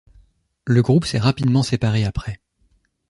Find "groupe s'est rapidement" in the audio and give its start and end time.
0.81-1.61